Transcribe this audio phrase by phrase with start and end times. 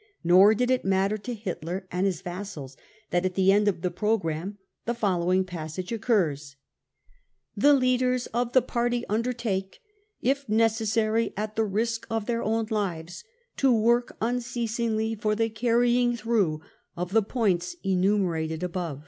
[0.23, 2.75] Nor did it natter to Hitler and his vassals
[3.11, 6.55] that at the end of the programme the following passage occurs:
[7.07, 9.77] * leaders of the party undertake,
[10.19, 13.23] if necessary at the risk of their own lives,
[13.57, 16.61] to work unceasingly for the carry ing through
[16.97, 18.99] of the points enumerated above.